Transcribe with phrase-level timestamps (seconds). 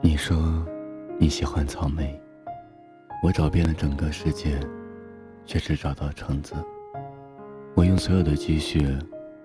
[0.00, 0.36] 你说
[1.18, 2.20] 你喜欢草莓，
[3.20, 4.60] 我找遍了整个世界，
[5.44, 6.54] 却只找到橙子。
[7.74, 8.96] 我用所有的积蓄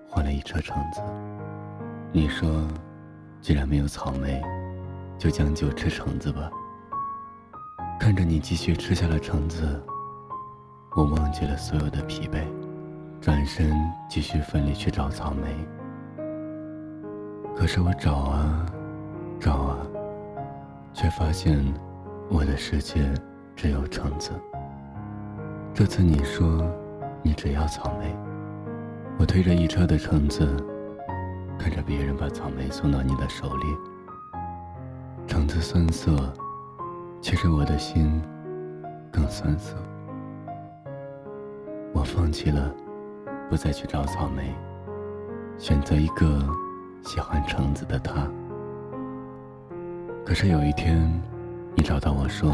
[0.08, 1.02] 换了一车橙子。
[2.12, 2.68] 你说，
[3.42, 4.40] 既然没有草莓，
[5.18, 6.52] 就将就吃橙子吧。
[8.00, 9.82] 看着你继续吃下了橙子，
[10.96, 12.44] 我忘记了所有的疲惫，
[13.20, 13.76] 转身
[14.08, 15.48] 继续奋力去找草莓。
[17.56, 18.66] 可是我找啊，
[19.40, 19.78] 找啊。
[20.94, 21.60] 却发现，
[22.30, 23.02] 我的世界
[23.56, 24.32] 只有橙子。
[25.74, 26.64] 这次你说
[27.24, 28.16] 你只要草莓，
[29.18, 30.48] 我推着一车的橙子，
[31.58, 33.66] 看着别人把草莓送到你的手里。
[35.26, 36.32] 橙子酸涩，
[37.22, 38.22] 其实我的心
[39.12, 39.76] 更酸涩。
[41.92, 42.72] 我放弃了，
[43.50, 44.54] 不再去找草莓，
[45.58, 46.40] 选择一个
[47.02, 48.28] 喜欢橙子的他。
[50.26, 50.98] 可是有一天，
[51.76, 52.50] 你找到我说：“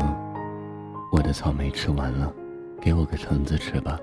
[1.14, 2.34] 我的草莓吃完了，
[2.82, 3.98] 给我个橙子吃吧。”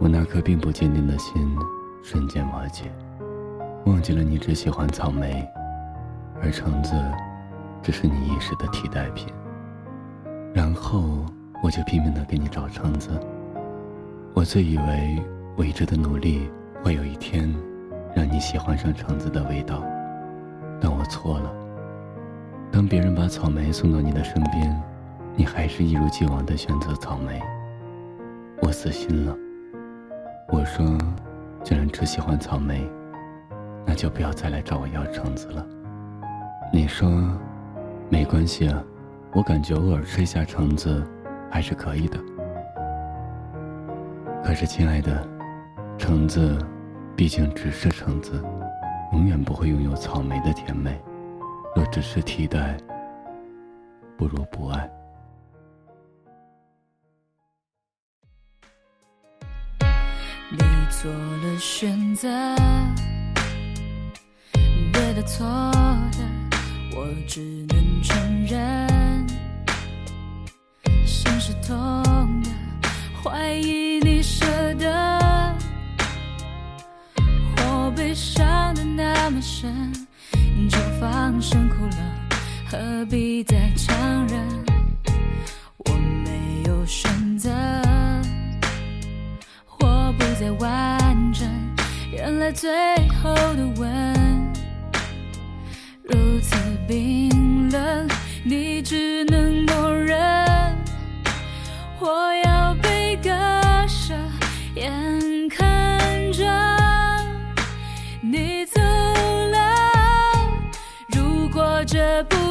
[0.00, 1.54] 我那颗并不坚定的心
[2.02, 2.90] 瞬间瓦解，
[3.84, 5.46] 忘记了你只喜欢草莓，
[6.40, 6.94] 而橙子
[7.82, 9.28] 只是你一时的替代品。
[10.54, 11.26] 然后
[11.62, 13.10] 我就拼命的给你找橙子。
[14.32, 15.22] 我自以为
[15.54, 16.48] 我一直的努力
[16.82, 17.54] 会有一天
[18.16, 19.84] 让你喜欢上橙子的味道，
[20.80, 21.67] 但我错了。
[22.78, 24.82] 当别人把草莓送到你的身边，
[25.34, 27.42] 你还是一如既往的选择草莓。
[28.62, 29.36] 我死心了。
[30.46, 30.96] 我说，
[31.64, 32.88] 既然只喜欢草莓，
[33.84, 35.66] 那就不要再来找我要橙子了。
[36.72, 37.10] 你说，
[38.08, 38.80] 没关系啊，
[39.32, 41.04] 我感觉偶尔吃一下橙子，
[41.50, 42.16] 还是可以的。
[44.44, 45.26] 可是，亲爱的，
[45.98, 46.56] 橙子，
[47.16, 48.40] 毕竟只是橙子，
[49.14, 50.96] 永远不会拥有草莓的甜美。
[51.78, 52.76] 若只是替代，
[54.16, 54.90] 不如不爱。
[60.50, 60.58] 你
[60.90, 62.28] 做了选择，
[64.92, 66.18] 对的错的，
[66.96, 69.28] 我只能承认。
[71.06, 72.50] 心是痛的，
[73.22, 73.87] 怀疑
[79.38, 79.92] 的那么深。
[80.68, 81.96] 就放声哭了，
[82.68, 84.38] 何必再强忍？
[85.78, 87.50] 我没有选择，
[89.78, 91.48] 我不再完整，
[92.12, 92.70] 原来最
[93.22, 94.52] 后的吻
[96.02, 96.56] 如此
[96.86, 98.08] 冰冷，
[98.44, 100.18] 你只能默认。
[102.00, 102.34] 我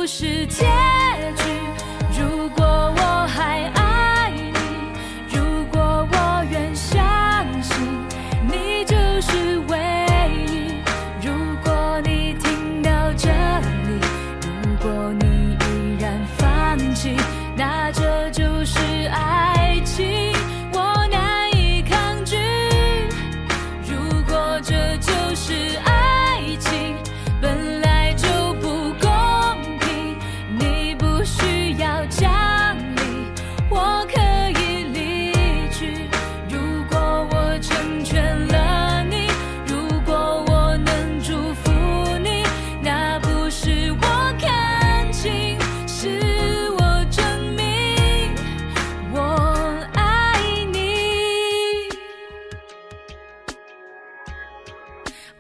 [0.08, 1.07] 世界。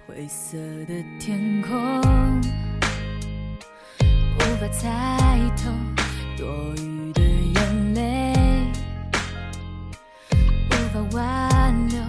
[0.07, 0.57] 灰色
[0.87, 2.41] 的天空，
[4.35, 5.69] 无法猜透
[6.37, 8.33] 多余的眼泪，
[10.69, 11.99] 无法挽留，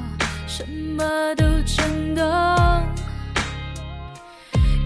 [0.47, 0.65] 什
[0.97, 2.25] 么都震动，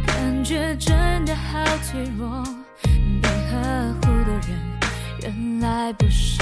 [0.06, 2.42] 感觉真的好脆弱，
[3.20, 4.58] 被呵护的人
[5.20, 6.40] 原来不是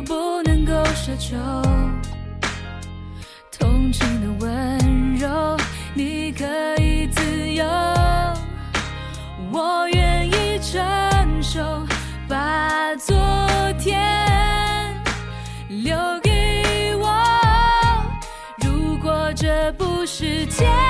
[0.00, 1.36] 又不能够奢求。
[3.58, 5.58] 同情的温柔，
[5.92, 6.46] 你可
[6.82, 7.66] 以自由，
[9.52, 11.60] 我愿意承受。
[12.26, 13.14] 把昨
[13.78, 14.00] 天
[15.68, 17.12] 留给我，
[18.58, 20.89] 如果这不是结。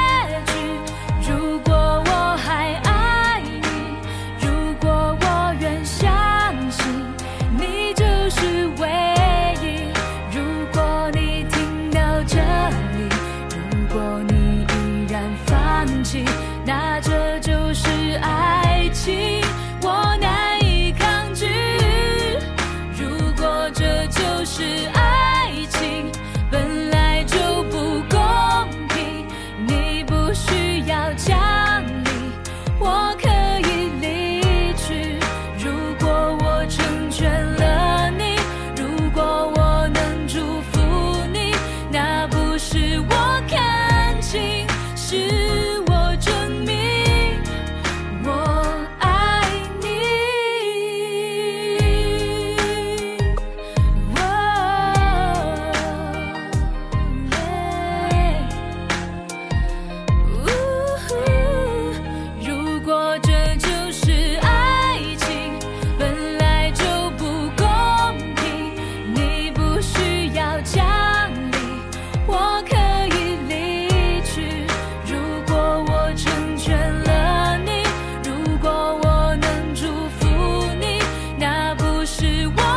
[82.20, 82.69] 是我